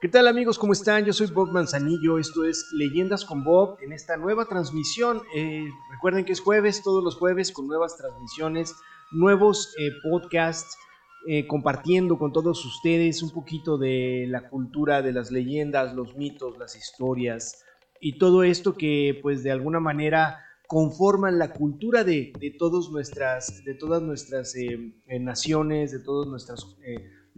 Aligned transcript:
¿Qué 0.00 0.08
tal 0.08 0.28
amigos? 0.28 0.58
¿Cómo 0.58 0.72
están? 0.72 1.04
Yo 1.04 1.12
soy 1.12 1.26
Bob 1.26 1.50
Manzanillo, 1.50 2.18
esto 2.18 2.46
es 2.46 2.72
Leyendas 2.72 3.22
con 3.22 3.44
Bob 3.44 3.76
en 3.82 3.92
esta 3.92 4.16
nueva 4.16 4.46
transmisión. 4.46 5.20
Eh, 5.36 5.68
recuerden 5.90 6.24
que 6.24 6.32
es 6.32 6.40
jueves, 6.40 6.80
todos 6.82 7.04
los 7.04 7.16
jueves 7.16 7.52
con 7.52 7.66
nuevas 7.66 7.98
transmisiones, 7.98 8.74
nuevos 9.10 9.74
eh, 9.78 9.90
podcasts, 10.02 10.74
eh, 11.28 11.46
compartiendo 11.46 12.16
con 12.16 12.32
todos 12.32 12.64
ustedes 12.64 13.22
un 13.22 13.30
poquito 13.30 13.76
de 13.76 14.24
la 14.26 14.48
cultura, 14.48 15.02
de 15.02 15.12
las 15.12 15.30
leyendas, 15.30 15.92
los 15.92 16.16
mitos, 16.16 16.56
las 16.56 16.76
historias 16.76 17.62
y 18.00 18.16
todo 18.16 18.42
esto 18.42 18.78
que 18.78 19.18
pues 19.20 19.42
de 19.42 19.50
alguna 19.50 19.80
manera 19.80 20.38
conforman 20.66 21.38
la 21.38 21.52
cultura 21.52 22.04
de, 22.04 22.32
de 22.40 22.50
todas 22.52 22.88
nuestras 22.88 23.62
naciones, 25.20 25.92
de 25.92 25.98
todas 25.98 26.26
nuestras 26.26 26.64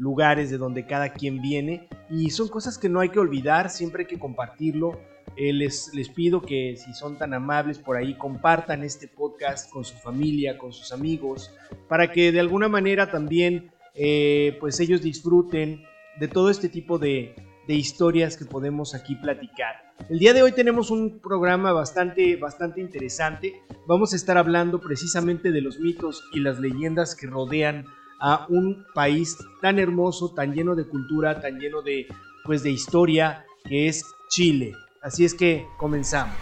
lugares 0.03 0.51
de 0.51 0.59
donde 0.59 0.85
cada 0.85 1.13
quien 1.13 1.41
viene 1.41 1.89
y 2.11 2.31
son 2.31 2.49
cosas 2.49 2.77
que 2.77 2.89
no 2.89 2.99
hay 2.99 3.11
que 3.11 3.21
olvidar, 3.21 3.71
siempre 3.71 4.03
hay 4.03 4.09
que 4.09 4.19
compartirlo. 4.19 5.01
Eh, 5.37 5.53
les, 5.53 5.95
les 5.95 6.09
pido 6.09 6.43
que 6.43 6.77
si 6.77 6.93
son 6.93 7.17
tan 7.17 7.33
amables 7.33 7.79
por 7.79 7.97
ahí 7.97 8.19
compartan 8.19 8.83
este 8.83 9.07
podcast 9.07 9.71
con 9.71 9.85
su 9.85 9.97
familia, 9.97 10.59
con 10.59 10.73
sus 10.73 10.93
amigos, 10.93 11.55
para 11.89 12.11
que 12.11 12.33
de 12.33 12.41
alguna 12.41 12.69
manera 12.69 13.11
también 13.11 13.71
eh, 13.95 14.57
pues 14.59 14.81
ellos 14.81 15.03
disfruten 15.03 15.85
de 16.19 16.27
todo 16.29 16.51
este 16.51 16.69
tipo 16.69 16.99
de, 16.99 17.37
de 17.69 17.75
historias 17.75 18.37
que 18.37 18.45
podemos 18.45 18.97
aquí 18.97 19.15
platicar. 19.15 19.95
El 20.11 20.19
día 20.19 20.35
de 20.35 20.43
hoy 20.43 20.51
tenemos 20.51 20.91
un 20.91 21.21
programa 21.21 21.73
bastante, 21.73 22.35
bastante 22.37 22.81
interesante. 22.81 23.55
Vamos 23.87 24.13
a 24.13 24.17
estar 24.17 24.37
hablando 24.37 24.81
precisamente 24.81 25.53
de 25.53 25.61
los 25.61 25.79
mitos 25.79 26.25
y 26.35 26.41
las 26.41 26.59
leyendas 26.59 27.15
que 27.15 27.29
rodean 27.29 27.87
a 28.25 28.47
un 28.49 28.85
país 28.95 29.37
tan 29.61 29.81
hermoso, 29.81 30.33
tan 30.33 30.55
lleno 30.55 30.77
de 30.77 30.87
cultura, 30.87 31.41
tan 31.41 31.59
lleno 31.59 31.83
de, 31.83 32.07
pues, 32.45 32.63
de 32.63 32.71
historia, 32.71 33.45
que 33.65 33.89
es 33.89 34.05
Chile. 34.29 34.75
Así 35.03 35.25
es 35.25 35.35
que 35.35 35.67
comenzamos. 35.77 36.37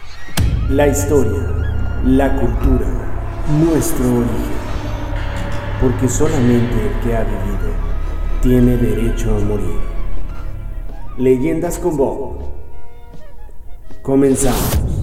La 0.68 0.86
historia, 0.86 1.40
la 2.04 2.36
cultura, 2.38 2.86
nuestro 3.64 4.04
origen. 4.04 4.60
Porque 5.80 6.06
solamente 6.06 6.86
el 6.86 7.00
que 7.00 7.16
ha 7.16 7.24
vivido 7.24 7.72
tiene 8.42 8.76
derecho 8.76 9.34
a 9.34 9.40
morir. 9.40 9.80
Leyendas 11.16 11.78
con 11.78 11.96
Bob. 11.96 12.40
Comenzamos. 14.02 14.99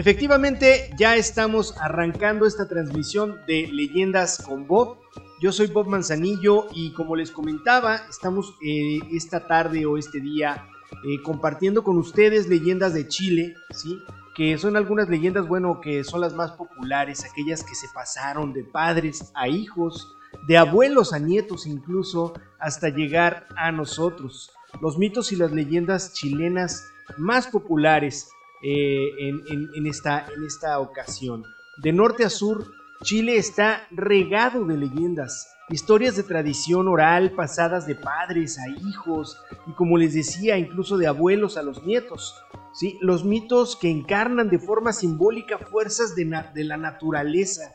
Efectivamente, 0.00 0.94
ya 0.96 1.14
estamos 1.16 1.76
arrancando 1.78 2.46
esta 2.46 2.66
transmisión 2.66 3.36
de 3.46 3.68
Leyendas 3.70 4.42
con 4.42 4.66
Bob. 4.66 4.96
Yo 5.42 5.52
soy 5.52 5.66
Bob 5.66 5.88
Manzanillo 5.88 6.68
y 6.72 6.94
como 6.94 7.16
les 7.16 7.30
comentaba, 7.30 7.96
estamos 8.08 8.54
eh, 8.64 9.00
esta 9.12 9.46
tarde 9.46 9.84
o 9.84 9.98
este 9.98 10.22
día 10.22 10.66
eh, 11.04 11.20
compartiendo 11.22 11.84
con 11.84 11.98
ustedes 11.98 12.48
leyendas 12.48 12.94
de 12.94 13.08
Chile, 13.08 13.54
¿sí? 13.72 13.98
que 14.34 14.56
son 14.56 14.78
algunas 14.78 15.10
leyendas, 15.10 15.46
bueno, 15.46 15.82
que 15.82 16.02
son 16.02 16.22
las 16.22 16.32
más 16.32 16.52
populares, 16.52 17.26
aquellas 17.30 17.62
que 17.62 17.74
se 17.74 17.88
pasaron 17.92 18.54
de 18.54 18.64
padres 18.64 19.30
a 19.34 19.48
hijos, 19.48 20.16
de 20.48 20.56
abuelos 20.56 21.12
a 21.12 21.18
nietos 21.18 21.66
incluso, 21.66 22.32
hasta 22.58 22.88
llegar 22.88 23.48
a 23.54 23.70
nosotros. 23.70 24.50
Los 24.80 24.96
mitos 24.96 25.30
y 25.30 25.36
las 25.36 25.52
leyendas 25.52 26.14
chilenas 26.14 26.82
más 27.18 27.48
populares 27.48 28.30
eh, 28.62 29.10
en, 29.18 29.86
esta, 29.86 30.26
en 30.36 30.44
esta 30.44 30.78
ocasión. 30.80 31.44
De 31.78 31.92
norte 31.92 32.24
a 32.24 32.30
sur, 32.30 32.72
Chile 33.02 33.36
está 33.36 33.86
regado 33.90 34.66
de 34.66 34.76
leyendas, 34.76 35.54
historias 35.70 36.16
de 36.16 36.22
tradición 36.22 36.88
oral 36.88 37.32
pasadas 37.32 37.86
de 37.86 37.94
padres 37.94 38.58
a 38.58 38.68
hijos 38.68 39.38
y 39.66 39.72
como 39.72 39.96
les 39.96 40.12
decía, 40.12 40.58
incluso 40.58 40.98
de 40.98 41.06
abuelos 41.06 41.56
a 41.56 41.62
los 41.62 41.84
nietos. 41.84 42.34
¿sí? 42.74 42.98
Los 43.00 43.24
mitos 43.24 43.76
que 43.76 43.90
encarnan 43.90 44.50
de 44.50 44.58
forma 44.58 44.92
simbólica 44.92 45.56
fuerzas 45.58 46.14
de, 46.14 46.42
de 46.54 46.64
la 46.64 46.76
naturaleza 46.76 47.74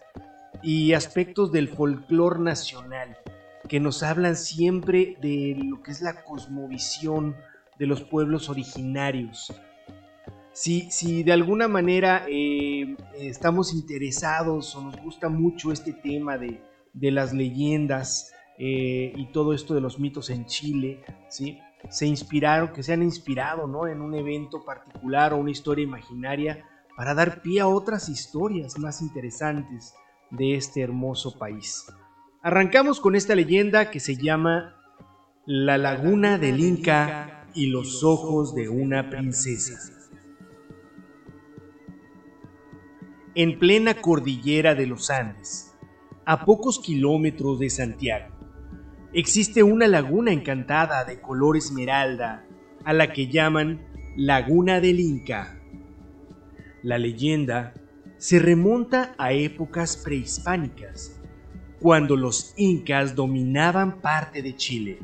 y 0.61 0.93
aspectos 0.93 1.51
del 1.51 1.69
folclore 1.69 2.39
nacional, 2.39 3.17
que 3.67 3.79
nos 3.79 4.03
hablan 4.03 4.35
siempre 4.35 5.17
de 5.21 5.57
lo 5.63 5.81
que 5.81 5.91
es 5.91 6.01
la 6.01 6.23
cosmovisión 6.23 7.35
de 7.79 7.87
los 7.87 8.03
pueblos 8.03 8.49
originarios, 8.49 9.53
si, 10.55 11.23
de 11.23 11.33
alguna 11.33 11.67
manera 11.67 12.25
eh, 12.29 12.95
estamos 13.17 13.73
interesados 13.73 14.73
o 14.75 14.83
nos 14.83 14.95
gusta 15.01 15.27
mucho 15.27 15.71
este 15.71 15.91
tema 15.91 16.37
de, 16.37 16.61
las 16.93 17.33
leyendas 17.33 18.31
eh, 18.57 19.11
y 19.13 19.31
todo 19.33 19.53
esto 19.53 19.73
de 19.75 19.81
los 19.81 19.99
mitos 19.99 20.29
en 20.29 20.45
Chile, 20.45 21.03
¿sí? 21.27 21.59
se 21.89 22.07
inspiraron, 22.07 22.71
que 22.71 22.83
se 22.83 22.93
han 22.93 23.03
inspirado 23.03 23.67
¿no? 23.67 23.85
en 23.87 23.99
un 23.99 24.15
evento 24.15 24.63
particular 24.63 25.33
o 25.33 25.37
una 25.37 25.51
historia 25.51 25.83
imaginaria 25.83 26.63
para 26.95 27.13
dar 27.13 27.41
pie 27.41 27.59
a 27.59 27.67
otras 27.67 28.07
historias 28.07 28.79
más 28.79 29.01
interesantes 29.01 29.93
de 30.31 30.55
este 30.55 30.81
hermoso 30.81 31.37
país. 31.37 31.85
Arrancamos 32.41 33.01
con 33.01 33.15
esta 33.15 33.35
leyenda 33.35 33.91
que 33.91 33.99
se 33.99 34.15
llama 34.15 34.77
La 35.45 35.77
laguna 35.77 36.37
del 36.37 36.61
Inca 36.61 37.49
y 37.53 37.67
los 37.67 38.05
ojos 38.05 38.55
de 38.55 38.69
una 38.69 39.09
princesa. 39.09 39.94
En 43.35 43.59
plena 43.59 43.95
cordillera 43.95 44.75
de 44.75 44.87
los 44.87 45.09
Andes, 45.09 45.75
a 46.25 46.45
pocos 46.45 46.79
kilómetros 46.79 47.59
de 47.59 47.69
Santiago. 47.69 48.33
Existe 49.11 49.61
una 49.61 49.87
laguna 49.87 50.31
encantada 50.31 51.03
de 51.03 51.19
color 51.19 51.57
esmeralda, 51.57 52.45
a 52.85 52.93
la 52.93 53.11
que 53.11 53.27
llaman 53.27 53.85
Laguna 54.15 54.79
del 54.79 55.01
Inca. 55.01 55.59
La 56.81 56.97
leyenda 56.97 57.73
se 58.17 58.39
remonta 58.39 59.13
a 59.17 59.33
épocas 59.33 59.97
prehispánicas, 59.97 61.19
cuando 61.81 62.15
los 62.15 62.53
incas 62.55 63.15
dominaban 63.15 63.99
parte 63.99 64.41
de 64.41 64.55
Chile. 64.55 64.99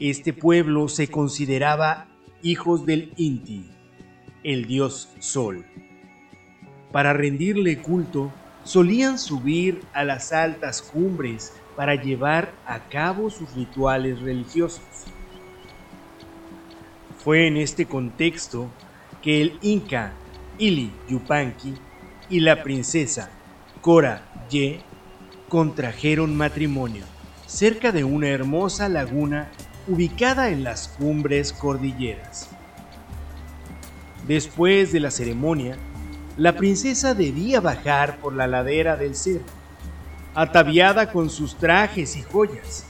Este 0.00 0.32
pueblo 0.32 0.88
se 0.88 1.06
consideraba 1.06 2.08
hijos 2.42 2.84
del 2.84 3.12
Inti, 3.16 3.70
el 4.42 4.66
dios 4.66 5.08
Sol. 5.20 5.64
Para 6.92 7.14
rendirle 7.14 7.78
culto, 7.78 8.30
solían 8.64 9.18
subir 9.18 9.82
a 9.92 10.04
las 10.04 10.32
altas 10.32 10.82
cumbres 10.82 11.52
para 11.74 11.94
llevar 11.94 12.52
a 12.66 12.80
cabo 12.80 13.30
sus 13.30 13.54
rituales 13.54 14.20
religiosos. 14.20 14.82
Fue 17.24 17.46
en 17.46 17.56
este 17.56 17.86
contexto 17.86 18.68
que 19.22 19.40
el 19.40 19.58
inca 19.62 20.12
Ili 20.58 20.92
Yupanqui 21.08 21.74
y 22.28 22.40
la 22.40 22.62
princesa 22.62 23.30
Cora 23.80 24.22
Ye 24.50 24.80
contrajeron 25.48 26.36
matrimonio 26.36 27.04
cerca 27.46 27.92
de 27.92 28.04
una 28.04 28.28
hermosa 28.28 28.88
laguna 28.88 29.50
ubicada 29.86 30.50
en 30.50 30.64
las 30.64 30.88
cumbres 30.88 31.52
cordilleras. 31.52 32.48
Después 34.26 34.92
de 34.92 35.00
la 35.00 35.10
ceremonia, 35.10 35.76
la 36.36 36.56
princesa 36.56 37.14
debía 37.14 37.60
bajar 37.60 38.18
por 38.18 38.34
la 38.34 38.46
ladera 38.46 38.96
del 38.96 39.14
cerro, 39.14 39.44
ataviada 40.34 41.12
con 41.12 41.28
sus 41.28 41.56
trajes 41.56 42.16
y 42.16 42.22
joyas. 42.22 42.86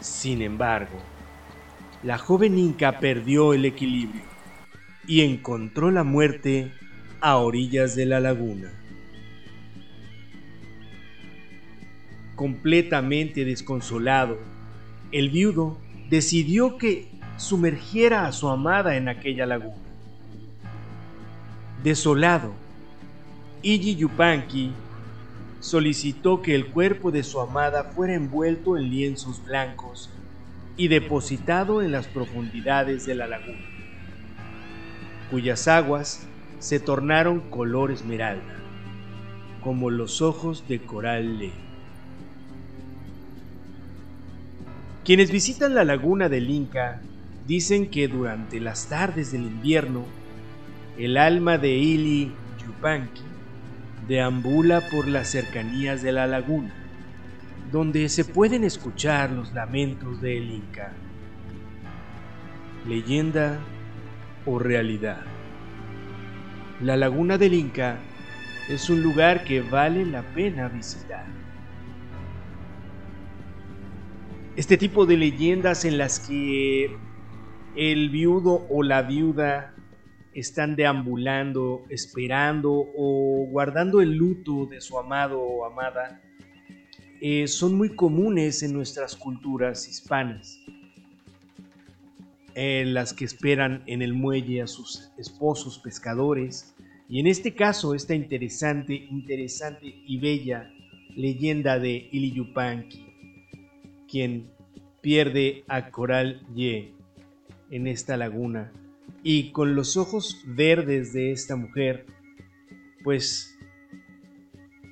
Sin 0.00 0.42
embargo, 0.42 0.98
la 2.02 2.18
joven 2.18 2.58
inca 2.58 2.98
perdió 2.98 3.54
el 3.54 3.64
equilibrio 3.64 4.22
y 5.06 5.22
encontró 5.22 5.90
la 5.90 6.04
muerte 6.04 6.72
a 7.20 7.36
orillas 7.36 7.94
de 7.94 8.06
la 8.06 8.20
laguna. 8.20 8.72
Completamente 12.34 13.44
desconsolado, 13.44 14.38
el 15.12 15.30
viudo 15.30 15.78
decidió 16.10 16.76
que 16.76 17.08
sumergiera 17.36 18.26
a 18.26 18.32
su 18.32 18.48
amada 18.48 18.96
en 18.96 19.08
aquella 19.08 19.46
laguna. 19.46 19.85
Desolado, 21.82 22.54
Iji 23.62 23.96
Yupanqui 23.96 24.72
solicitó 25.60 26.40
que 26.42 26.54
el 26.54 26.70
cuerpo 26.70 27.10
de 27.10 27.22
su 27.22 27.40
amada 27.40 27.84
fuera 27.84 28.14
envuelto 28.14 28.76
en 28.76 28.90
lienzos 28.90 29.44
blancos 29.44 30.10
y 30.76 30.88
depositado 30.88 31.82
en 31.82 31.92
las 31.92 32.06
profundidades 32.06 33.06
de 33.06 33.14
la 33.14 33.26
laguna, 33.26 33.58
cuyas 35.30 35.68
aguas 35.68 36.26
se 36.58 36.80
tornaron 36.80 37.40
color 37.50 37.90
esmeralda, 37.90 38.56
como 39.60 39.90
los 39.90 40.22
ojos 40.22 40.66
de 40.68 40.80
coral 40.80 41.38
le. 41.38 41.52
Quienes 45.04 45.30
visitan 45.30 45.74
la 45.74 45.84
laguna 45.84 46.28
del 46.28 46.50
Inca 46.50 47.02
dicen 47.46 47.90
que 47.90 48.08
durante 48.08 48.60
las 48.60 48.88
tardes 48.88 49.30
del 49.30 49.42
invierno 49.42 50.04
el 50.98 51.18
alma 51.18 51.58
de 51.58 51.76
Ili 51.76 52.32
Yupanqui 52.58 53.22
deambula 54.08 54.80
por 54.90 55.06
las 55.08 55.28
cercanías 55.28 56.02
de 56.02 56.12
la 56.12 56.26
laguna, 56.26 56.72
donde 57.70 58.08
se 58.08 58.24
pueden 58.24 58.64
escuchar 58.64 59.30
los 59.30 59.52
lamentos 59.52 60.20
del 60.22 60.50
Inca. 60.50 60.92
Leyenda 62.88 63.58
o 64.46 64.58
realidad. 64.58 65.20
La 66.80 66.96
laguna 66.96 67.36
del 67.36 67.54
Inca 67.54 67.98
es 68.68 68.88
un 68.88 69.02
lugar 69.02 69.44
que 69.44 69.60
vale 69.60 70.06
la 70.06 70.22
pena 70.22 70.68
visitar. 70.68 71.26
Este 74.54 74.78
tipo 74.78 75.04
de 75.04 75.18
leyendas 75.18 75.84
en 75.84 75.98
las 75.98 76.20
que 76.20 76.96
el 77.74 78.08
viudo 78.08 78.66
o 78.70 78.82
la 78.82 79.02
viuda 79.02 79.75
están 80.36 80.76
deambulando, 80.76 81.86
esperando 81.88 82.70
o 82.94 83.46
guardando 83.50 84.02
el 84.02 84.16
luto 84.16 84.66
de 84.66 84.82
su 84.82 84.98
amado 84.98 85.40
o 85.40 85.64
amada, 85.64 86.20
eh, 87.22 87.48
son 87.48 87.74
muy 87.74 87.96
comunes 87.96 88.62
en 88.62 88.74
nuestras 88.74 89.16
culturas 89.16 89.88
hispanas. 89.88 90.60
Las 92.54 93.12
que 93.12 93.26
esperan 93.26 93.82
en 93.86 94.00
el 94.00 94.14
muelle 94.14 94.62
a 94.62 94.66
sus 94.66 95.10
esposos 95.18 95.78
pescadores. 95.78 96.74
Y 97.06 97.20
en 97.20 97.26
este 97.26 97.54
caso, 97.54 97.94
esta 97.94 98.14
interesante, 98.14 98.94
interesante 98.94 99.86
y 100.06 100.18
bella 100.18 100.70
leyenda 101.14 101.78
de 101.78 102.08
Iliyupanqui, 102.12 103.12
quien 104.08 104.50
pierde 105.02 105.64
a 105.68 105.90
Coral 105.90 106.46
Ye 106.54 106.94
en 107.70 107.86
esta 107.86 108.16
laguna 108.16 108.72
y 109.28 109.50
con 109.50 109.74
los 109.74 109.96
ojos 109.96 110.40
verdes 110.46 111.12
de 111.12 111.32
esta 111.32 111.56
mujer, 111.56 112.06
pues 113.02 113.58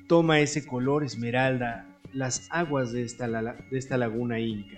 toma 0.09 0.41
ese 0.41 0.65
color 0.65 1.05
esmeralda 1.05 1.97
las 2.11 2.49
aguas 2.51 2.91
de 2.91 3.03
esta, 3.03 3.97
laguna 3.97 4.41
inca. 4.41 4.77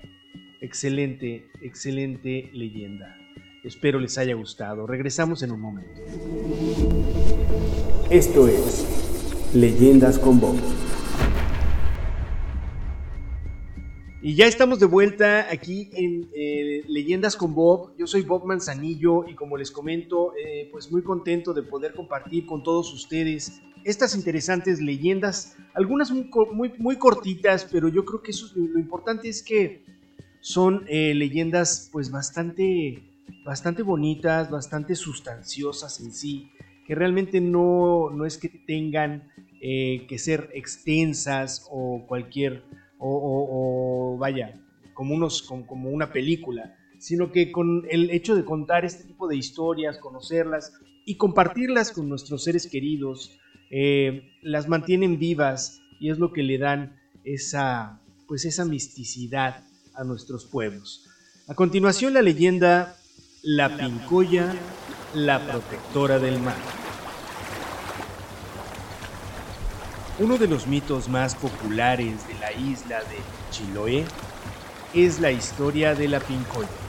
Excelente, 0.61 1.47
excelente 1.63 2.51
leyenda. 2.53 3.17
Espero 3.63 3.99
les 3.99 4.19
haya 4.19 4.35
gustado. 4.35 4.85
Regresamos 4.85 5.41
en 5.41 5.51
un 5.51 5.59
momento. 5.59 6.01
Esto 8.11 8.47
es 8.47 9.49
Leyendas 9.55 10.19
con 10.19 10.39
Bob. 10.39 10.86
Y 14.19 14.33
ya 14.33 14.47
estamos 14.47 14.79
de 14.79 14.87
vuelta 14.87 15.47
aquí 15.51 15.89
en 15.93 16.27
eh, 16.33 16.83
Leyendas 16.87 17.35
con 17.35 17.53
Bob. 17.53 17.95
Yo 17.99 18.07
soy 18.07 18.23
Bob 18.23 18.45
Manzanillo 18.45 19.27
y 19.29 19.35
como 19.35 19.57
les 19.57 19.69
comento, 19.69 20.33
eh, 20.35 20.69
pues 20.71 20.91
muy 20.91 21.03
contento 21.03 21.53
de 21.53 21.61
poder 21.61 21.93
compartir 21.93 22.47
con 22.47 22.63
todos 22.63 22.91
ustedes 22.93 23.61
estas 23.83 24.15
interesantes 24.15 24.81
leyendas. 24.81 25.55
Algunas 25.75 26.09
muy, 26.09 26.73
muy, 26.79 26.95
cortitas, 26.97 27.67
pero 27.71 27.89
yo 27.89 28.05
creo 28.05 28.23
que 28.23 28.31
eso, 28.31 28.47
lo 28.55 28.79
importante 28.79 29.29
es 29.29 29.43
que 29.43 29.83
son 30.39 30.83
eh, 30.87 31.13
leyendas 31.13 31.87
pues 31.91 32.09
bastante, 32.09 33.03
bastante 33.45 33.83
bonitas, 33.83 34.49
bastante 34.49 34.95
sustanciosas 34.95 35.99
en 35.99 36.11
sí, 36.11 36.49
que 36.87 36.95
realmente 36.95 37.39
no, 37.39 38.09
no 38.09 38.25
es 38.25 38.39
que 38.39 38.49
tengan 38.49 39.29
que 39.59 40.19
ser 40.19 40.51
extensas 40.53 41.67
o 41.71 42.05
cualquier 42.07 42.63
o, 42.99 44.17
vaya, 44.19 44.53
como, 44.93 45.15
unos, 45.15 45.41
como, 45.41 45.89
una 45.89 46.11
película, 46.11 46.75
sino 46.99 47.31
que 47.31 47.51
con 47.51 47.85
el 47.89 48.09
hecho 48.09 48.35
de 48.35 48.43
contar 48.43 48.85
este 48.85 49.03
tipo 49.03 49.27
de 49.27 49.35
historias, 49.35 49.97
conocerlas 49.97 50.73
y 51.05 51.15
compartirlas 51.15 51.91
con 51.91 52.09
nuestros 52.09 52.43
seres 52.43 52.67
queridos, 52.67 53.37
eh, 53.69 54.31
las 54.41 54.67
mantienen 54.67 55.19
vivas 55.19 55.81
y 55.99 56.09
es 56.09 56.19
lo 56.19 56.31
que 56.31 56.43
le 56.43 56.57
dan 56.57 56.97
esa, 57.23 58.01
pues 58.27 58.45
esa 58.45 58.65
misticidad 58.65 59.63
a 59.93 60.03
nuestros 60.03 60.45
pueblos. 60.45 61.07
A 61.47 61.55
continuación 61.55 62.13
la 62.13 62.21
leyenda 62.21 62.97
La 63.41 63.77
Pincoya, 63.77 64.53
la 65.13 65.39
protectora 65.45 66.19
del 66.19 66.39
mar. 66.39 66.86
Uno 70.17 70.37
de 70.37 70.47
los 70.47 70.67
mitos 70.67 71.07
más 71.07 71.35
populares 71.35 72.25
de 72.25 72.35
la 72.35 72.51
isla 72.51 73.05
de 73.05 73.37
Chiloé 73.49 74.19
es 74.91 75.19
la 75.19 75.31
historia 75.31 75.95
de 75.95 76.07
la 76.07 76.25
Pincoya, 76.25 76.81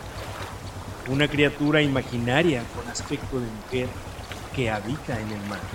una 1.04 1.28
criatura 1.28 1.82
imaginaria 1.82 2.70
con 2.70 2.88
aspecto 2.88 3.40
de 3.40 3.50
mujer 3.50 3.98
que 4.52 4.70
habita 4.70 5.20
en 5.20 5.32
el 5.32 5.44
mar. 5.44 5.66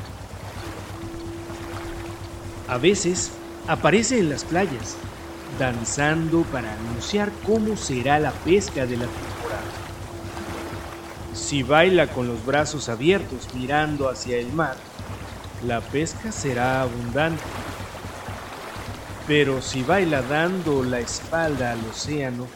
A 2.68 2.78
veces 2.78 3.46
aparece 3.66 4.20
en 4.20 4.28
las 4.28 4.44
playas, 4.44 5.08
danzando 5.48 6.50
para 6.50 6.74
anunciar 6.74 7.42
cómo 7.42 7.78
será 7.78 8.20
la 8.20 8.44
pesca 8.44 8.86
de 8.86 8.98
la 8.98 9.14
temporada. 9.14 9.80
Si 11.32 11.64
baila 11.64 12.14
con 12.14 12.28
los 12.28 12.46
brazos 12.46 12.88
abiertos 12.88 13.52
mirando 13.52 14.08
hacia 14.10 14.38
el 14.38 14.54
mar, 14.54 14.78
la 15.66 15.82
pesca 15.82 16.32
será 16.32 16.82
abundante. 16.82 17.44
Pero 19.28 19.62
si 19.62 19.84
baila 19.84 20.22
dando 20.22 20.84
la 20.84 21.00
espalda 21.00 21.72
al 21.72 21.80
océano, 21.90 22.48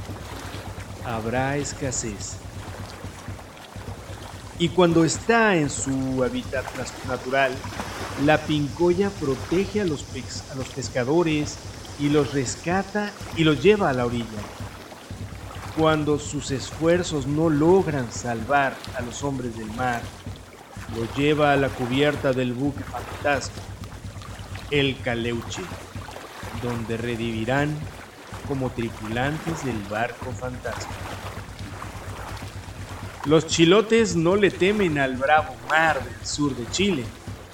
habrá 1.05 1.57
escasez. 1.57 2.37
Y 4.59 4.69
cuando 4.69 5.05
está 5.05 5.55
en 5.55 5.69
su 5.69 6.23
hábitat 6.23 6.65
natural, 7.07 7.51
la 8.25 8.39
pincoya 8.39 9.09
protege 9.11 9.81
a 9.81 9.85
los, 9.85 10.03
a 10.51 10.55
los 10.55 10.67
pescadores 10.69 11.57
y 11.99 12.09
los 12.09 12.33
rescata 12.33 13.11
y 13.35 13.43
los 13.43 13.61
lleva 13.61 13.89
a 13.89 13.93
la 13.93 14.05
orilla. 14.05 14.41
Cuando 15.77 16.17
sus 16.17 16.49
esfuerzos 16.49 17.27
no 17.27 17.49
logran 17.49 18.11
salvar 18.11 18.75
a 18.97 19.01
los 19.01 19.23
hombres 19.23 19.55
del 19.55 19.71
mar, 19.73 20.01
lo 20.95 21.05
lleva 21.15 21.51
a 21.51 21.57
la 21.57 21.69
cubierta 21.69 22.33
del 22.33 22.53
buque 22.53 22.83
fantasma, 22.83 23.61
el 24.71 24.99
Caleuche, 25.01 25.61
donde 26.61 26.97
revivirán 26.97 27.75
como 28.47 28.69
tripulantes 28.69 29.65
del 29.65 29.81
barco 29.89 30.31
fantasma. 30.31 30.93
Los 33.25 33.47
chilotes 33.47 34.15
no 34.15 34.37
le 34.37 34.51
temen 34.51 34.97
al 34.97 35.17
bravo 35.17 35.53
mar 35.69 36.01
del 36.03 36.25
sur 36.25 36.55
de 36.55 36.69
Chile, 36.71 37.03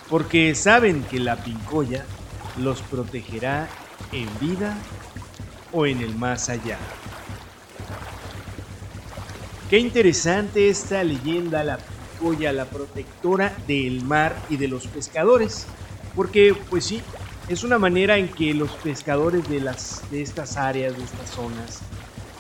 porque 0.10 0.54
saben 0.54 1.04
que 1.04 1.20
la 1.20 1.38
pincoya 1.38 2.06
los 2.58 2.82
protegerá 2.82 3.68
en 4.12 4.30
vida 4.40 4.78
o 5.72 5.88
en 5.88 6.02
el 6.02 6.16
más 6.16 6.50
allá. 6.50 6.78
Qué 9.70 9.80
interesante 9.80 10.70
esta 10.70 11.04
leyenda, 11.04 11.64
la 11.64 11.80
la 12.32 12.66
protectora 12.66 13.54
del 13.68 14.04
mar 14.06 14.36
y 14.50 14.58
de 14.58 14.68
los 14.68 14.88
pescadores. 14.88 15.66
Porque, 16.16 16.56
pues 16.70 16.86
sí, 16.86 17.02
es 17.50 17.64
una 17.64 17.78
manera 17.78 18.18
en 18.18 18.30
que 18.30 18.54
los 18.54 18.72
pescadores 18.72 19.48
de, 19.50 19.60
las, 19.60 20.04
de 20.10 20.22
estas 20.22 20.56
áreas, 20.58 20.96
de 20.98 21.04
estas 21.04 21.30
zonas, 21.30 21.80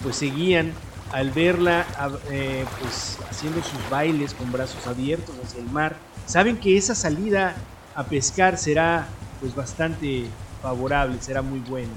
pues 0.01 0.15
seguían 0.15 0.71
al 1.11 1.31
verla 1.31 1.85
eh, 2.31 2.65
pues 2.79 3.17
haciendo 3.29 3.61
sus 3.61 3.89
bailes 3.89 4.33
con 4.33 4.51
brazos 4.51 4.87
abiertos 4.87 5.35
hacia 5.43 5.59
el 5.59 5.69
mar. 5.69 5.95
Saben 6.25 6.57
que 6.57 6.77
esa 6.77 6.95
salida 6.95 7.55
a 7.93 8.05
pescar 8.05 8.57
será 8.57 9.07
pues 9.41 9.53
bastante 9.53 10.25
favorable, 10.61 11.17
será 11.21 11.41
muy 11.41 11.59
buena. 11.59 11.91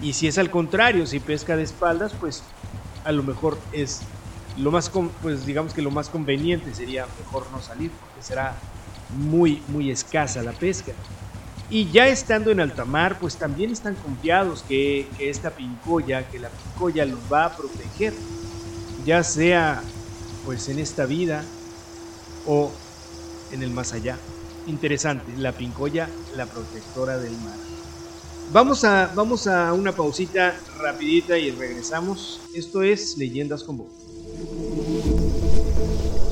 Y 0.00 0.12
si 0.12 0.26
es 0.28 0.36
al 0.36 0.50
contrario, 0.50 1.06
si 1.06 1.18
pesca 1.18 1.56
de 1.56 1.62
espaldas, 1.62 2.12
pues 2.20 2.42
a 3.04 3.12
lo 3.12 3.22
mejor 3.22 3.58
es 3.72 4.02
lo 4.56 4.70
más, 4.70 4.90
pues 5.22 5.46
digamos 5.46 5.74
que 5.74 5.82
lo 5.82 5.90
más 5.90 6.08
conveniente 6.08 6.74
sería 6.74 7.06
mejor 7.18 7.46
no 7.50 7.60
salir, 7.60 7.90
porque 7.90 8.22
será 8.22 8.56
muy, 9.16 9.62
muy 9.68 9.90
escasa 9.90 10.42
la 10.42 10.52
pesca. 10.52 10.92
Y 11.70 11.90
ya 11.90 12.06
estando 12.08 12.50
en 12.50 12.60
alta 12.60 12.84
mar, 12.84 13.18
pues 13.18 13.36
también 13.36 13.72
están 13.72 13.94
confiados 13.94 14.62
que, 14.62 15.08
que 15.16 15.30
esta 15.30 15.50
pincoya, 15.50 16.28
que 16.28 16.38
la 16.38 16.50
pincoya 16.50 17.04
los 17.06 17.20
va 17.32 17.46
a 17.46 17.56
proteger, 17.56 18.12
ya 19.04 19.22
sea 19.22 19.82
pues 20.44 20.68
en 20.68 20.78
esta 20.78 21.06
vida 21.06 21.42
o 22.46 22.70
en 23.50 23.62
el 23.62 23.70
más 23.70 23.92
allá. 23.92 24.18
Interesante, 24.66 25.32
la 25.36 25.52
pincoya, 25.52 26.08
la 26.36 26.46
protectora 26.46 27.18
del 27.18 27.32
mar. 27.38 27.56
Vamos 28.52 28.84
a, 28.84 29.10
vamos 29.14 29.46
a 29.46 29.72
una 29.72 29.92
pausita 29.92 30.54
rapidita 30.78 31.38
y 31.38 31.50
regresamos. 31.50 32.40
Esto 32.54 32.82
es 32.82 33.16
Leyendas 33.16 33.64
con 33.64 33.78
Vos. 33.78 34.03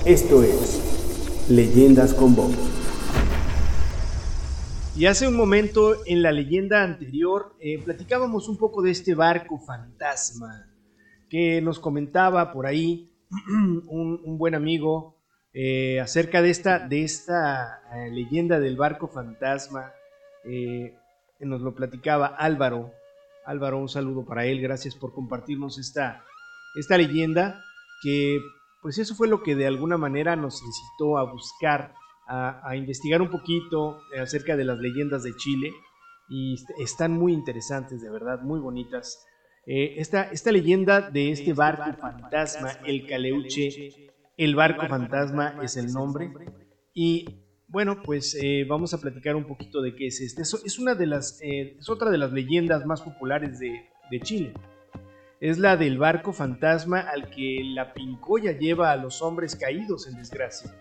Esto 0.04 0.42
es 0.42 1.46
Leyendas 1.48 2.14
con 2.14 2.34
Bob. 2.34 2.52
Y 4.96 5.06
hace 5.06 5.26
un 5.28 5.36
momento 5.36 5.96
en 6.06 6.22
la 6.22 6.32
leyenda 6.32 6.82
anterior 6.82 7.54
eh, 7.60 7.82
platicábamos 7.82 8.48
un 8.48 8.58
poco 8.58 8.82
de 8.82 8.90
este 8.90 9.14
barco 9.14 9.58
fantasma 9.58 10.68
que 11.30 11.62
nos 11.62 11.78
comentaba 11.78 12.52
por 12.52 12.66
ahí 12.66 13.10
un, 13.88 14.38
buen 14.38 14.54
amigo 14.54 15.16
eh, 15.54 16.00
acerca 16.00 16.42
de 16.42 16.50
esta, 16.50 16.78
de 16.78 17.04
esta 17.04 17.80
eh, 17.94 18.10
leyenda 18.10 18.60
del 18.60 18.76
barco 18.76 19.08
fantasma. 19.08 19.92
nos 21.40 21.60
lo 21.60 21.74
platicaba 21.74 22.26
Álvaro 22.26 22.92
Álvaro, 23.44 23.78
un 23.78 23.88
saludo 23.88 24.24
para 24.24 24.46
él. 24.46 24.60
Gracias 24.60 24.94
por 24.94 25.12
compartirnos 25.12 25.78
esta, 25.78 26.24
esta 26.76 26.96
leyenda 26.96 27.64
que 28.02 28.40
pues 28.82 28.98
eso 28.98 29.14
fue 29.14 29.28
lo 29.28 29.42
que 29.42 29.54
de 29.54 29.66
alguna 29.66 29.96
manera 29.96 30.34
nos 30.34 30.60
incitó 30.60 31.16
a 31.16 31.30
buscar, 31.30 31.94
a, 32.26 32.74
investigar 32.76 33.22
un 33.22 33.30
poquito 33.30 34.00
acerca 34.20 34.56
de 34.56 34.64
las 34.64 34.78
leyendas 34.78 35.22
de 35.22 35.34
Chile. 35.36 35.72
Y 36.28 36.56
están 36.78 37.12
muy 37.12 37.32
interesantes, 37.32 38.02
de 38.02 38.10
verdad, 38.10 38.40
muy 38.42 38.58
bonitas. 38.58 39.24
Eh, 39.66 39.94
esta, 39.98 40.24
esta 40.24 40.50
leyenda 40.50 41.10
de 41.10 41.30
este 41.30 41.52
barco 41.52 41.96
fantasma, 42.00 42.70
el 42.84 43.06
Caleuche, 43.06 44.10
el 44.36 44.56
barco 44.56 44.86
fantasma 44.88 45.60
es 45.62 45.76
el 45.76 45.92
nombre. 45.92 46.32
y 46.92 47.38
bueno, 47.68 48.02
pues 48.02 48.34
eh, 48.34 48.66
vamos 48.68 48.92
a 48.92 49.00
platicar 49.00 49.34
un 49.34 49.46
poquito 49.46 49.80
de 49.80 49.94
qué 49.94 50.08
es 50.08 50.20
este. 50.20 50.42
Es, 50.42 50.78
una 50.78 50.94
de 50.94 51.06
las, 51.06 51.40
eh, 51.42 51.76
es 51.78 51.88
otra 51.88 52.10
de 52.10 52.18
las 52.18 52.32
leyendas 52.32 52.84
más 52.84 53.00
populares 53.00 53.58
de, 53.60 53.88
de 54.10 54.20
Chile 54.20 54.54
es 55.42 55.58
la 55.58 55.76
del 55.76 55.98
barco 55.98 56.32
fantasma 56.32 57.00
al 57.00 57.28
que 57.28 57.62
la 57.64 57.92
pincoya 57.94 58.52
lleva 58.52 58.92
a 58.92 58.96
los 58.96 59.22
hombres 59.22 59.56
caídos 59.56 60.06
en 60.06 60.14
desgracia. 60.14 60.72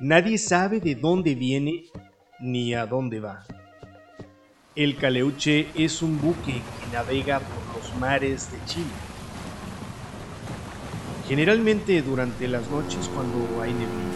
Nadie 0.00 0.38
sabe 0.38 0.80
de 0.80 0.96
dónde 0.96 1.36
viene 1.36 1.84
ni 2.40 2.74
a 2.74 2.84
dónde 2.84 3.20
va. 3.20 3.46
El 4.74 4.96
Caleuche 4.96 5.68
es 5.76 6.02
un 6.02 6.20
buque 6.20 6.54
que 6.54 6.92
navega 6.92 7.38
por 7.38 7.76
los 7.76 7.94
mares 8.00 8.50
de 8.50 8.58
Chile. 8.64 8.90
Generalmente 11.28 12.02
durante 12.02 12.48
las 12.48 12.68
noches 12.70 13.08
cuando 13.14 13.62
hay 13.62 13.72
neblina, 13.72 14.14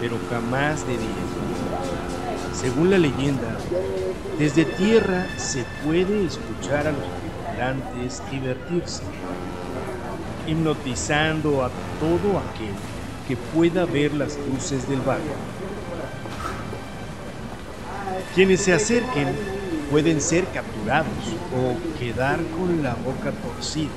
pero 0.00 0.18
jamás 0.28 0.86
de 0.86 0.98
día. 0.98 2.09
Según 2.52 2.90
la 2.90 2.98
leyenda, 2.98 3.56
desde 4.38 4.64
tierra 4.64 5.26
se 5.36 5.64
puede 5.84 6.26
escuchar 6.26 6.86
a 6.86 6.92
los 6.92 7.00
tripulantes 7.00 8.22
divertirse, 8.30 9.02
hipnotizando 10.46 11.64
a 11.64 11.70
todo 12.00 12.38
aquel 12.38 12.74
que 13.28 13.36
pueda 13.36 13.86
ver 13.86 14.12
las 14.14 14.36
luces 14.52 14.88
del 14.88 15.00
barco. 15.00 15.22
Quienes 18.34 18.60
se 18.60 18.72
acerquen 18.74 19.28
pueden 19.90 20.20
ser 20.20 20.44
capturados 20.52 21.08
o 21.54 21.98
quedar 21.98 22.40
con 22.58 22.82
la 22.82 22.94
boca 22.94 23.32
torcida, 23.32 23.90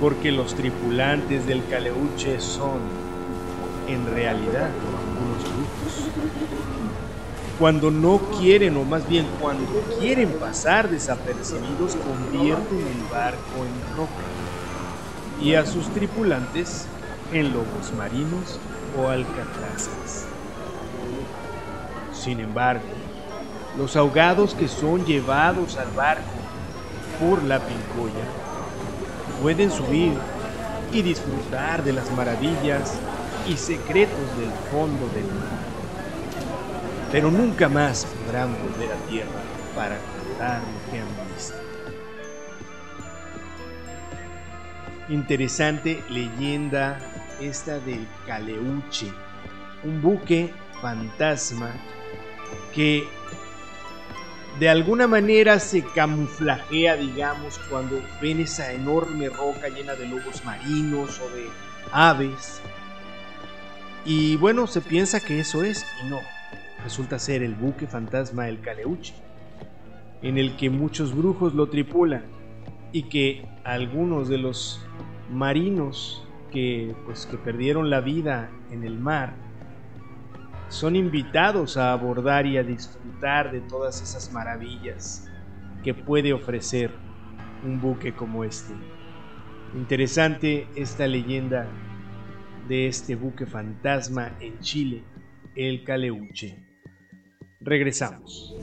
porque 0.00 0.32
los 0.32 0.54
tripulantes 0.54 1.46
del 1.46 1.64
caleuche 1.66 2.40
son, 2.40 2.80
en 3.86 4.06
realidad, 4.14 4.70
unos 5.20 5.42
brujos 5.42 6.08
cuando 7.58 7.90
no 7.90 8.18
quieren, 8.38 8.76
o 8.76 8.84
más 8.84 9.08
bien 9.08 9.26
cuando 9.40 9.70
quieren 10.00 10.30
pasar 10.40 10.90
desapercibidos, 10.90 11.96
convierten 11.96 12.78
el 12.78 13.12
barco 13.12 13.64
en 13.64 13.96
roca 13.96 14.12
y 15.40 15.54
a 15.54 15.64
sus 15.64 15.88
tripulantes 15.90 16.86
en 17.32 17.52
lobos 17.52 17.92
marinos 17.96 18.58
o 18.98 19.08
alcatrazas. 19.08 20.26
Sin 22.12 22.40
embargo, 22.40 22.82
los 23.78 23.96
ahogados 23.96 24.54
que 24.54 24.68
son 24.68 25.04
llevados 25.04 25.76
al 25.76 25.90
barco 25.92 26.22
por 27.20 27.42
la 27.44 27.60
pincoya 27.60 28.24
pueden 29.42 29.70
subir 29.70 30.14
y 30.92 31.02
disfrutar 31.02 31.84
de 31.84 31.92
las 31.92 32.10
maravillas 32.12 32.94
y 33.48 33.56
secretos 33.56 34.38
del 34.38 34.50
fondo 34.70 35.08
del 35.14 35.24
mar 35.24 35.73
pero 37.14 37.30
nunca 37.30 37.68
más 37.68 38.06
podrán 38.06 38.52
volver 38.60 38.90
a 38.90 38.96
tierra 39.08 39.40
para 39.76 39.96
contar 40.00 40.60
lo 40.60 40.90
que 40.90 40.98
han 40.98 41.32
visto. 41.32 41.54
Interesante 45.08 46.02
leyenda 46.10 46.98
esta 47.40 47.78
del 47.78 48.04
Caleuche, 48.26 49.12
un 49.84 50.02
buque 50.02 50.52
fantasma 50.82 51.70
que 52.74 53.04
de 54.58 54.68
alguna 54.68 55.06
manera 55.06 55.60
se 55.60 55.84
camuflajea, 55.84 56.96
digamos, 56.96 57.60
cuando 57.70 58.02
ven 58.20 58.40
esa 58.40 58.72
enorme 58.72 59.28
roca 59.28 59.68
llena 59.68 59.94
de 59.94 60.08
lobos 60.08 60.44
marinos 60.44 61.20
o 61.20 61.30
de 61.30 61.48
aves. 61.92 62.60
Y 64.04 64.34
bueno, 64.34 64.66
se 64.66 64.80
piensa 64.80 65.20
que 65.20 65.38
eso 65.38 65.62
es 65.62 65.86
y 66.02 66.08
no 66.08 66.20
resulta 66.84 67.18
ser 67.18 67.42
el 67.42 67.54
buque 67.54 67.86
fantasma 67.86 68.48
El 68.48 68.60
Caleuche, 68.60 69.14
en 70.22 70.38
el 70.38 70.56
que 70.56 70.70
muchos 70.70 71.16
brujos 71.16 71.54
lo 71.54 71.68
tripulan 71.68 72.22
y 72.92 73.04
que 73.04 73.46
algunos 73.64 74.28
de 74.28 74.38
los 74.38 74.86
marinos 75.32 76.26
que, 76.52 76.94
pues, 77.06 77.26
que 77.26 77.38
perdieron 77.38 77.90
la 77.90 78.00
vida 78.00 78.50
en 78.70 78.84
el 78.84 78.98
mar 78.98 79.34
son 80.68 80.94
invitados 80.94 81.76
a 81.76 81.92
abordar 81.92 82.46
y 82.46 82.58
a 82.58 82.62
disfrutar 82.62 83.50
de 83.50 83.60
todas 83.60 84.02
esas 84.02 84.32
maravillas 84.32 85.28
que 85.82 85.94
puede 85.94 86.32
ofrecer 86.32 86.90
un 87.64 87.80
buque 87.80 88.14
como 88.14 88.44
este. 88.44 88.74
Interesante 89.74 90.68
esta 90.76 91.06
leyenda 91.06 91.66
de 92.68 92.86
este 92.86 93.14
buque 93.14 93.46
fantasma 93.46 94.32
en 94.40 94.58
Chile, 94.60 95.02
el 95.54 95.84
Caleuche. 95.84 96.73
Regresamos. 97.64 98.54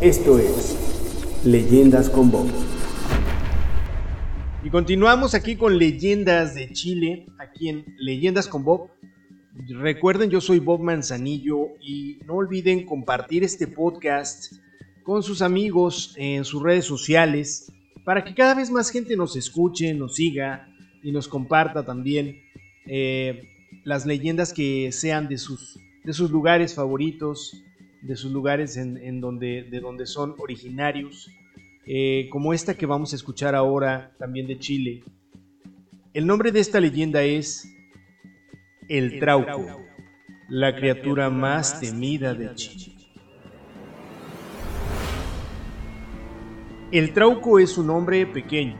Esto 0.00 0.38
es 0.38 1.42
Leyendas 1.44 2.08
con 2.08 2.30
Bob. 2.30 2.46
Y 4.62 4.70
continuamos 4.70 5.34
aquí 5.34 5.56
con 5.56 5.78
Leyendas 5.78 6.54
de 6.54 6.72
Chile, 6.72 7.26
aquí 7.40 7.70
en 7.70 7.84
Leyendas 7.98 8.46
con 8.46 8.62
Bob. 8.62 8.90
Recuerden, 9.80 10.30
yo 10.30 10.40
soy 10.40 10.60
Bob 10.60 10.80
Manzanillo 10.80 11.70
y 11.80 12.20
no 12.24 12.34
olviden 12.34 12.86
compartir 12.86 13.42
este 13.42 13.66
podcast 13.66 14.52
con 15.02 15.24
sus 15.24 15.42
amigos 15.42 16.14
en 16.16 16.44
sus 16.44 16.62
redes 16.62 16.84
sociales 16.84 17.72
para 18.04 18.22
que 18.22 18.32
cada 18.32 18.54
vez 18.54 18.70
más 18.70 18.90
gente 18.90 19.16
nos 19.16 19.34
escuche, 19.34 19.92
nos 19.92 20.14
siga 20.14 20.68
y 21.02 21.10
nos 21.10 21.26
comparta 21.26 21.84
también 21.84 22.42
eh, 22.86 23.42
las 23.82 24.06
leyendas 24.06 24.52
que 24.52 24.92
sean 24.92 25.28
de 25.28 25.38
sus 25.38 25.80
de 26.04 26.12
sus 26.12 26.30
lugares 26.30 26.74
favoritos, 26.74 27.62
de 28.02 28.16
sus 28.16 28.32
lugares 28.32 28.76
en, 28.76 29.20
donde, 29.20 29.62
de 29.62 29.80
donde 29.80 30.06
son 30.06 30.34
originarios, 30.38 31.30
eh, 31.86 32.28
como 32.30 32.52
esta 32.52 32.74
que 32.74 32.86
vamos 32.86 33.12
a 33.12 33.16
escuchar 33.16 33.54
ahora, 33.54 34.12
también 34.18 34.46
de 34.46 34.58
Chile. 34.58 35.04
El 36.12 36.26
nombre 36.26 36.52
de 36.52 36.60
esta 36.60 36.80
leyenda 36.80 37.22
es 37.22 37.68
El 38.88 39.20
Trauco, 39.20 39.80
la 40.48 40.74
criatura 40.74 41.30
más 41.30 41.80
temida 41.80 42.34
de 42.34 42.54
Chile. 42.54 42.92
El 46.90 47.14
Trauco 47.14 47.58
es 47.58 47.78
un 47.78 47.88
hombre 47.88 48.26
pequeño, 48.26 48.78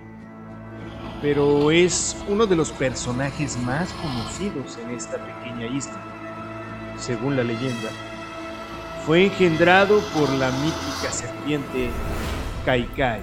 pero 1.23 1.71
es 1.71 2.17
uno 2.29 2.47
de 2.47 2.57
los 2.57 2.71
personajes 2.73 3.57
más 3.63 3.91
conocidos 3.95 4.79
en 4.85 4.91
esta 4.91 5.17
pequeña 5.25 5.67
isla 5.67 6.22
según 7.03 7.37
la 7.37 7.43
leyenda, 7.43 7.91
fue 9.05 9.25
engendrado 9.25 10.01
por 10.15 10.31
la 10.31 10.51
mítica 10.51 11.11
serpiente 11.11 11.91
Kaikai 12.65 13.23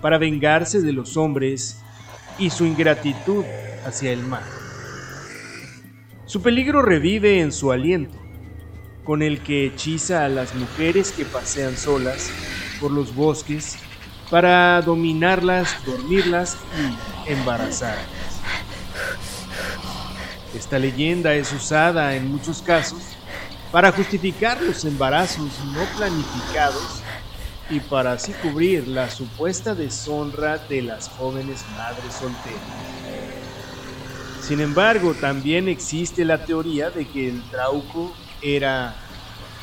para 0.00 0.18
vengarse 0.18 0.80
de 0.80 0.92
los 0.92 1.16
hombres 1.16 1.82
y 2.38 2.50
su 2.50 2.64
ingratitud 2.64 3.44
hacia 3.84 4.12
el 4.12 4.22
mar. 4.22 4.44
Su 6.26 6.40
peligro 6.40 6.82
revive 6.82 7.40
en 7.40 7.52
su 7.52 7.72
aliento, 7.72 8.16
con 9.02 9.22
el 9.22 9.40
que 9.40 9.66
hechiza 9.66 10.24
a 10.24 10.28
las 10.28 10.54
mujeres 10.54 11.10
que 11.10 11.24
pasean 11.24 11.76
solas 11.76 12.30
por 12.80 12.92
los 12.92 13.14
bosques 13.14 13.76
para 14.30 14.80
dominarlas, 14.82 15.74
dormirlas 15.84 16.56
y 17.26 17.32
embarazarlas. 17.32 18.17
Esta 20.54 20.78
leyenda 20.78 21.34
es 21.34 21.52
usada 21.52 22.14
en 22.16 22.30
muchos 22.30 22.62
casos 22.62 23.02
para 23.70 23.92
justificar 23.92 24.60
los 24.62 24.84
embarazos 24.86 25.50
no 25.74 25.84
planificados 25.96 27.02
y 27.68 27.80
para 27.80 28.12
así 28.12 28.32
cubrir 28.32 28.88
la 28.88 29.10
supuesta 29.10 29.74
deshonra 29.74 30.56
de 30.56 30.82
las 30.82 31.08
jóvenes 31.10 31.64
madres 31.76 32.14
solteras. 32.14 32.58
Sin 34.40 34.60
embargo, 34.60 35.12
también 35.12 35.68
existe 35.68 36.24
la 36.24 36.42
teoría 36.46 36.88
de 36.88 37.06
que 37.06 37.28
el 37.28 37.42
Trauco 37.50 38.14
era, 38.40 38.94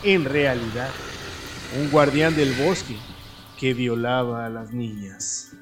en 0.03 0.25
realidad, 0.25 0.91
un 1.79 1.89
guardián 1.89 2.35
del 2.35 2.53
bosque 2.53 2.95
que 3.59 3.73
violaba 3.73 4.45
a 4.45 4.49
las 4.49 4.71
niñas. 4.71 5.53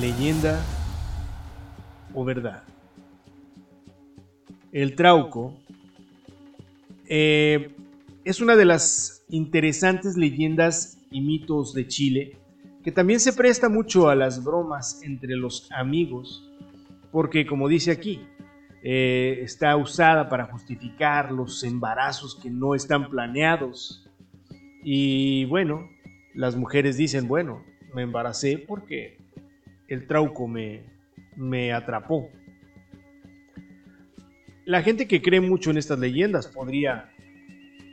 Leyenda 0.00 0.64
o 2.16 2.24
verdad. 2.24 2.64
El 4.72 4.96
Trauco 4.96 5.54
eh, 7.06 7.70
es 8.24 8.40
una 8.40 8.56
de 8.56 8.64
las 8.64 9.22
interesantes 9.28 10.16
leyendas 10.16 10.98
y 11.10 11.20
mitos 11.20 11.74
de 11.74 11.86
Chile, 11.86 12.38
que 12.82 12.90
también 12.90 13.20
se 13.20 13.34
presta 13.34 13.68
mucho 13.68 14.08
a 14.08 14.14
las 14.14 14.42
bromas 14.42 15.00
entre 15.02 15.36
los 15.36 15.70
amigos, 15.70 16.50
porque 17.12 17.46
como 17.46 17.68
dice 17.68 17.90
aquí, 17.90 18.22
eh, 18.82 19.40
está 19.42 19.76
usada 19.76 20.28
para 20.28 20.46
justificar 20.46 21.30
los 21.30 21.62
embarazos 21.64 22.34
que 22.34 22.50
no 22.50 22.74
están 22.74 23.10
planeados. 23.10 24.08
Y 24.82 25.44
bueno, 25.46 25.90
las 26.34 26.56
mujeres 26.56 26.96
dicen, 26.96 27.28
bueno, 27.28 27.62
me 27.94 28.02
embaracé 28.02 28.56
porque 28.58 29.18
el 29.88 30.06
trauco 30.06 30.46
me, 30.46 30.95
me 31.36 31.72
atrapó. 31.72 32.30
La 34.64 34.82
gente 34.82 35.06
que 35.06 35.22
cree 35.22 35.40
mucho 35.40 35.70
en 35.70 35.78
estas 35.78 35.98
leyendas 35.98 36.48
podría 36.48 37.10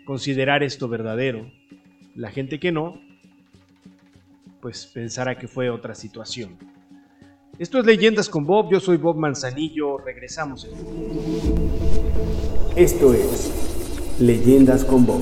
considerar 0.05 0.63
esto 0.63 0.87
verdadero. 0.87 1.51
La 2.15 2.31
gente 2.31 2.59
que 2.59 2.71
no, 2.71 2.99
pues 4.61 4.85
pensará 4.87 5.37
que 5.37 5.47
fue 5.47 5.69
otra 5.69 5.93
situación. 5.93 6.57
Esto 7.59 7.79
es 7.79 7.85
Leyendas 7.85 8.29
con 8.29 8.45
Bob, 8.45 8.71
yo 8.71 8.79
soy 8.79 8.97
Bob 8.97 9.15
Manzanillo, 9.15 9.99
regresamos. 9.99 10.67
Esto 12.75 13.13
es 13.13 14.17
Leyendas 14.19 14.83
con 14.83 15.05
Bob. 15.05 15.21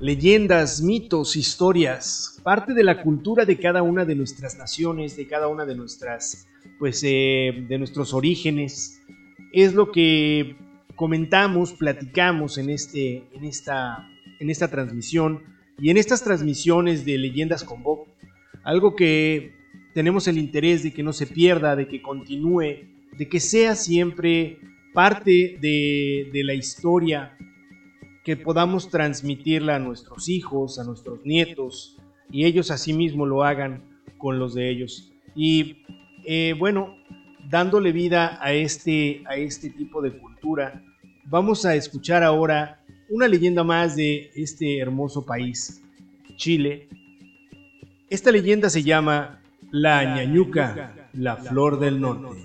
Leyendas, 0.00 0.82
mitos, 0.82 1.36
historias, 1.36 2.40
parte 2.42 2.72
de 2.72 2.82
la 2.82 3.02
cultura 3.02 3.44
de 3.44 3.58
cada 3.58 3.82
una 3.82 4.04
de 4.04 4.14
nuestras 4.14 4.56
naciones, 4.56 5.16
de 5.16 5.26
cada 5.26 5.48
una 5.48 5.66
de 5.66 5.74
nuestras, 5.74 6.48
pues, 6.78 7.02
eh, 7.04 7.66
de 7.68 7.78
nuestros 7.78 8.14
orígenes, 8.14 9.02
es 9.52 9.74
lo 9.74 9.92
que 9.92 10.56
comentamos, 10.96 11.74
platicamos 11.74 12.56
en, 12.58 12.70
este, 12.70 13.24
en, 13.34 13.44
esta, 13.44 14.08
en 14.38 14.50
esta 14.50 14.68
transmisión. 14.68 15.42
Y 15.78 15.90
en 15.90 15.96
estas 15.96 16.22
transmisiones 16.22 17.04
de 17.04 17.16
Leyendas 17.16 17.64
con 17.64 17.82
Bob 17.82 18.06
algo 18.62 18.94
que 18.94 19.52
tenemos 19.94 20.28
el 20.28 20.38
interés 20.38 20.82
de 20.82 20.92
que 20.92 21.02
no 21.02 21.12
se 21.12 21.26
pierda, 21.26 21.76
de 21.76 21.88
que 21.88 22.02
continúe, 22.02 22.88
de 23.16 23.28
que 23.28 23.40
sea 23.40 23.74
siempre 23.74 24.58
parte 24.92 25.58
de, 25.60 26.42
la 26.44 26.54
historia, 26.54 27.36
que 28.24 28.36
podamos 28.36 28.90
transmitirla 28.90 29.76
a 29.76 29.78
nuestros 29.78 30.28
hijos, 30.28 30.78
a 30.78 30.84
nuestros 30.84 31.24
nietos, 31.24 31.96
y 32.30 32.44
ellos 32.44 32.70
asimismo 32.70 33.26
lo 33.26 33.44
hagan 33.44 33.82
con 34.18 34.38
los 34.38 34.54
de 34.54 34.70
ellos. 34.70 35.10
Y 35.34 35.78
eh, 36.24 36.54
bueno, 36.58 36.96
dándole 37.48 37.92
vida 37.92 38.38
a 38.42 38.52
este, 38.52 39.22
a 39.26 39.36
este 39.36 39.70
tipo 39.70 40.02
de 40.02 40.16
cultura, 40.18 40.82
vamos 41.24 41.64
a 41.64 41.74
escuchar 41.74 42.22
ahora 42.22 42.80
una 43.08 43.26
leyenda 43.26 43.64
más 43.64 43.96
de 43.96 44.30
este 44.36 44.78
hermoso 44.78 45.24
país, 45.24 45.82
Chile, 46.36 46.88
esta 48.08 48.32
leyenda 48.32 48.70
se 48.70 48.82
llama 48.82 49.40
La 49.70 50.16
ñañuca, 50.16 51.08
la 51.12 51.36
flor 51.36 51.78
del 51.78 52.00
norte. 52.00 52.38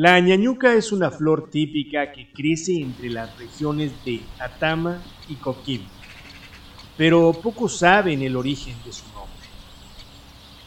La 0.00 0.20
ñañuca 0.20 0.74
es 0.74 0.92
una 0.92 1.10
flor 1.10 1.50
típica 1.50 2.12
que 2.12 2.28
crece 2.32 2.80
entre 2.80 3.10
las 3.10 3.36
regiones 3.36 4.04
de 4.04 4.28
Atama 4.38 5.04
y 5.26 5.34
Coquimbo, 5.38 5.92
pero 6.96 7.32
pocos 7.42 7.80
saben 7.80 8.22
el 8.22 8.36
origen 8.36 8.80
de 8.84 8.92
su 8.92 9.12
nombre. 9.12 9.44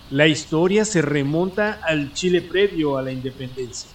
La 0.09 0.27
historia 0.27 0.83
se 0.83 1.01
remonta 1.01 1.79
al 1.81 2.11
Chile 2.11 2.41
previo 2.41 2.97
a 2.97 3.03
la 3.03 3.13
independencia, 3.13 3.91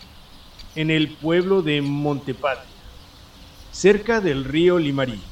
en 0.74 0.90
el 0.90 1.18
pueblo 1.18 1.60
de 1.60 1.82
Montepatria, 1.82 2.82
cerca 3.68 4.22
del 4.22 4.42
río 4.42 4.78
Limarí. 4.78 5.22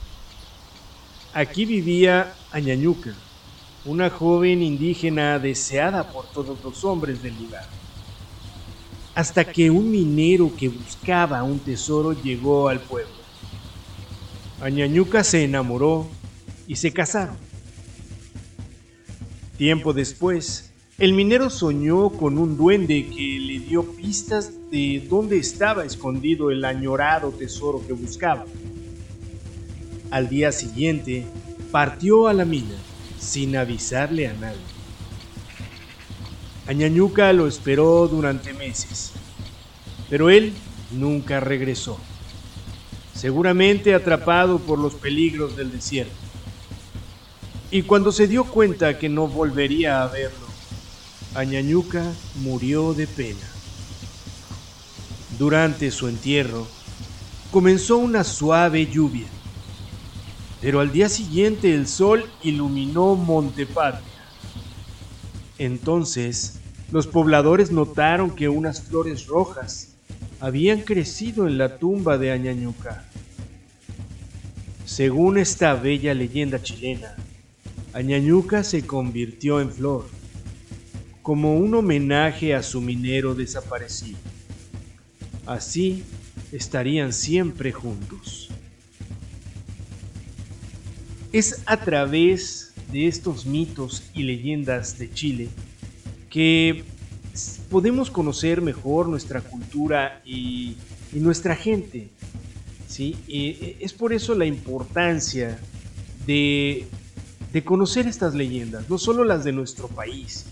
Aquí 1.33 1.64
vivía 1.64 2.37
Añañuca, 2.50 3.16
una 3.87 4.11
joven 4.11 4.62
indígena 4.62 5.38
deseada 5.38 6.12
por 6.12 6.31
todos 6.31 6.62
los 6.62 6.85
hombres 6.85 7.22
del 7.22 7.38
lugar. 7.38 7.93
Hasta 9.14 9.44
que 9.44 9.70
un 9.70 9.90
minero 9.90 10.53
que 10.57 10.68
buscaba 10.68 11.42
un 11.44 11.61
tesoro 11.61 12.12
llegó 12.12 12.68
al 12.68 12.81
pueblo. 12.81 13.12
Añañuca 14.61 15.22
se 15.22 15.44
enamoró 15.44 16.09
y 16.66 16.77
se 16.77 16.92
casaron. 16.92 17.37
Tiempo 19.57 19.92
después, 19.92 20.72
el 20.98 21.12
minero 21.12 21.48
soñó 21.50 22.11
con 22.11 22.38
un 22.38 22.57
duende 22.57 23.09
que 23.09 23.38
le 23.38 23.61
dio 23.61 23.85
pistas 23.85 24.53
de 24.70 25.07
dónde 25.09 25.38
estaba 25.38 25.85
escondido 25.85 26.50
el 26.50 26.64
añorado 26.64 27.31
tesoro 27.31 27.85
que 27.87 27.92
buscaba. 27.92 28.44
Al 30.11 30.29
día 30.29 30.50
siguiente, 30.50 31.24
partió 31.70 32.27
a 32.27 32.33
la 32.33 32.44
mina 32.44 32.77
sin 33.18 33.57
avisarle 33.57 34.29
a 34.29 34.35
nadie. 34.35 34.73
Añañuca 36.66 37.33
lo 37.33 37.46
esperó 37.46 38.09
durante 38.09 38.55
meses, 38.55 39.12
pero 40.09 40.31
él 40.31 40.53
nunca 40.90 41.40
regresó, 41.40 41.98
seguramente 43.14 43.94
atrapado 43.94 44.59
por 44.59 44.79
los 44.79 44.94
peligros 44.94 45.57
del 45.57 45.70
desierto. 45.70 46.14
Y 47.70 47.83
cuando 47.83 48.12
se 48.12 48.29
dio 48.29 48.44
cuenta 48.44 48.98
que 48.98 49.09
no 49.09 49.29
volvería 49.29 50.03
a 50.03 50.09
verlo, 50.09 50.46
Añañuca 51.35 52.05
murió 52.37 52.94
de 52.94 53.07
pena. 53.07 53.48
Durante 55.38 55.90
su 55.90 56.09
entierro, 56.09 56.66
comenzó 57.50 57.98
una 57.98 58.24
suave 58.24 58.87
lluvia 58.87 59.27
pero 60.64 60.81
al 60.81 60.90
día 60.90 61.11
siguiente 61.11 61.74
el 61.74 61.87
sol 61.87 62.24
iluminó 62.42 63.16
Montepatria. 63.16 64.13
Entonces, 65.64 66.59
los 66.92 67.07
pobladores 67.07 67.70
notaron 67.70 68.31
que 68.31 68.50
unas 68.50 68.83
flores 68.83 69.27
rojas 69.27 69.94
habían 70.38 70.83
crecido 70.83 71.46
en 71.46 71.57
la 71.57 71.79
tumba 71.79 72.18
de 72.18 72.33
Añañuca. 72.33 73.05
Según 74.85 75.38
esta 75.38 75.72
bella 75.74 76.12
leyenda 76.12 76.62
chilena, 76.62 77.16
Añañuca 77.94 78.62
se 78.62 78.87
convirtió 78.87 79.59
en 79.59 79.70
flor, 79.70 80.05
como 81.22 81.57
un 81.57 81.74
homenaje 81.74 82.55
a 82.55 82.62
su 82.62 82.83
minero 82.83 83.35
desaparecido. 83.35 84.18
Así 85.46 86.05
estarían 86.53 87.14
siempre 87.14 87.72
juntos. 87.72 88.50
Es 91.33 91.62
a 91.64 91.79
través 91.79 92.73
de 92.92 93.07
estos 93.07 93.47
mitos 93.47 94.05
y 94.14 94.23
leyendas 94.25 94.99
de 94.99 95.12
Chile 95.12 95.49
que 96.31 96.85
podemos 97.70 98.11
conocer 98.11 98.62
mejor 98.62 99.09
nuestra 99.09 99.40
cultura 99.40 100.20
y, 100.25 100.77
nuestra 101.12 101.55
gente. 101.55 102.09
¿sí? 102.88 103.16
E, 103.29 103.77
es 103.81 103.92
por 103.92 104.12
eso 104.12 104.35
la 104.35 104.47
importancia 104.47 105.61
de, 106.27 106.87
conocer 107.64 108.09
estas 108.09 108.35
leyendas, 108.35 108.90
no 108.90 108.99
solo 108.99 109.23
las 109.23 109.44
de 109.44 109.53
nuestro 109.53 109.87
país, 109.87 110.47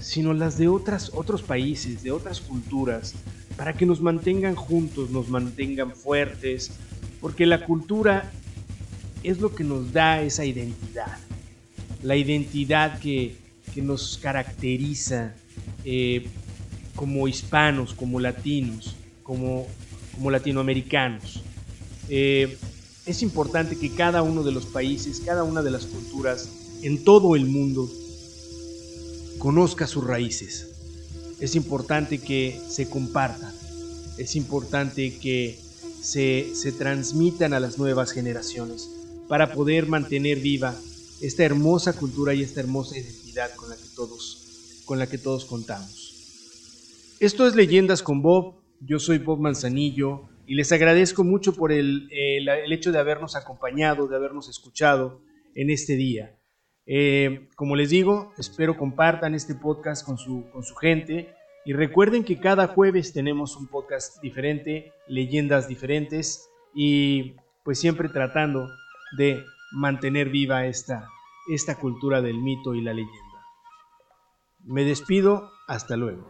sino 0.00 0.32
las 0.32 0.56
de 0.56 0.68
otras, 0.68 1.10
otros 1.14 1.42
países, 1.42 2.02
de 2.02 2.10
otras 2.10 2.40
culturas, 2.40 3.14
para 3.56 3.74
que 3.74 3.84
nos 3.84 4.00
mantengan 4.00 4.54
juntos, 4.54 5.10
nos 5.10 5.28
mantengan 5.28 5.94
fuertes, 5.94 6.70
porque 7.20 7.44
la 7.44 7.66
cultura 7.66 8.32
es 9.22 9.40
lo 9.40 9.54
que 9.54 9.62
nos 9.62 9.92
da 9.92 10.22
esa 10.22 10.44
identidad, 10.44 11.18
la 12.02 12.16
identidad 12.16 12.98
que, 12.98 13.40
nos 13.76 14.18
caracteriza 14.18 15.34
eh, 15.84 16.26
como 16.94 17.26
hispanos, 17.26 17.94
como 17.94 18.20
latinos, 18.20 18.96
como, 19.22 19.66
como 20.14 20.30
latinoamericanos. 20.30 21.42
Eh, 22.10 22.58
es 23.06 23.22
importante 23.22 23.76
que 23.78 23.94
cada 23.94 24.22
uno 24.22 24.42
de 24.42 24.52
los 24.52 24.66
países, 24.66 25.22
cada 25.24 25.42
una 25.42 25.62
de 25.62 25.70
las 25.70 25.86
culturas 25.86 26.50
en 26.82 27.02
todo 27.02 27.34
el 27.34 27.46
mundo 27.46 27.90
conozca 29.38 29.86
sus 29.86 30.04
raíces. 30.04 30.68
Es 31.40 31.54
importante 31.54 32.18
que 32.18 32.60
se 32.68 32.90
compartan. 32.90 33.54
Es 34.18 34.36
importante 34.36 35.16
que 35.18 35.58
se, 36.02 36.52
se 36.54 36.72
transmitan 36.72 37.54
a 37.54 37.60
las 37.60 37.78
nuevas 37.78 38.12
generaciones 38.12 38.88
para 39.28 39.54
poder 39.54 39.86
mantener 39.86 40.40
viva 40.40 40.74
esta 41.22 41.44
hermosa 41.44 41.92
cultura 41.92 42.34
y 42.34 42.42
esta 42.42 42.60
hermosa 42.60 42.98
identidad 42.98 43.54
con 43.54 43.70
la 43.70 43.76
que 43.76 43.88
todos, 43.94 44.82
con 44.84 44.98
la 44.98 45.06
que 45.06 45.18
todos 45.18 45.44
contamos. 45.44 47.16
Esto 47.20 47.46
es 47.46 47.54
Leyendas 47.54 48.02
con 48.02 48.22
Bob, 48.22 48.56
yo 48.80 48.98
soy 48.98 49.18
Bob 49.18 49.38
Manzanillo 49.38 50.28
y 50.46 50.56
les 50.56 50.72
agradezco 50.72 51.22
mucho 51.22 51.54
por 51.54 51.70
el, 51.70 52.08
hecho 52.68 52.90
de 52.90 52.98
habernos 52.98 53.36
acompañado, 53.36 54.08
de 54.08 54.16
habernos 54.16 54.48
escuchado 54.48 55.22
en 55.54 55.70
este 55.70 55.94
día. 55.94 56.36
Eh, 56.84 57.48
como 57.54 57.76
les 57.76 57.90
digo, 57.90 58.32
espero 58.38 58.76
compartan 58.76 59.36
este 59.36 59.54
podcast 59.54 60.04
con 60.04 60.18
su, 60.18 60.50
con 60.52 60.64
su 60.64 60.74
gente 60.74 61.32
Y 61.64 61.74
recuerden 61.74 62.24
que 62.24 62.40
cada 62.40 62.66
jueves 62.66 63.12
tenemos 63.12 63.56
un 63.56 63.68
podcast 63.68 64.20
diferente, 64.20 64.92
leyendas 65.06 65.68
diferentes 65.68 66.48
y 66.74 67.36
pues 67.62 67.78
siempre 67.78 68.08
tratando 68.08 68.68
de 69.16 69.44
mantener 69.72 70.28
viva 70.28 70.66
esta, 70.66 71.08
esta 71.48 71.78
cultura 71.78 72.20
del 72.20 72.38
mito 72.38 72.74
y 72.74 72.82
la 72.82 72.92
leyenda. 72.92 73.18
Me 74.64 74.84
despido, 74.84 75.50
hasta 75.66 75.96
luego. 75.96 76.28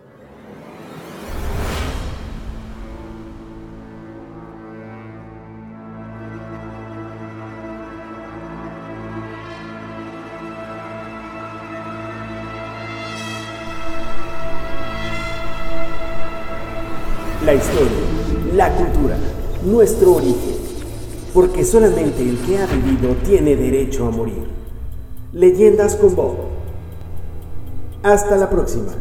La 17.45 17.55
historia, 17.55 17.91
la 18.55 18.73
cultura, 18.77 19.19
nuestro 19.65 20.13
origen. 20.13 20.72
Porque 21.33 21.65
solamente 21.65 22.23
el 22.23 22.39
que 22.39 22.59
ha 22.59 22.67
vivido 22.67 23.15
tiene 23.25 23.57
derecho 23.57 24.07
a 24.07 24.11
morir. 24.11 24.47
Leyendas 25.33 25.97
con 25.97 26.15
Bob. 26.15 26.35
Hasta 28.03 28.37
la 28.37 28.51
próxima. 28.51 28.93